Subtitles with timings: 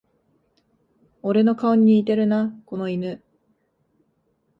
[1.21, 3.21] 俺の顔に似てるな、この犬